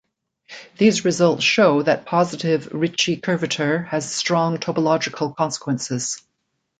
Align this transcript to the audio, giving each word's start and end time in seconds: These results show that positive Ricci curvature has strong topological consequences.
These 0.79 1.05
results 1.05 1.43
show 1.43 1.83
that 1.83 2.07
positive 2.07 2.69
Ricci 2.73 3.17
curvature 3.17 3.83
has 3.83 4.11
strong 4.11 4.57
topological 4.57 5.35
consequences. 5.35 6.23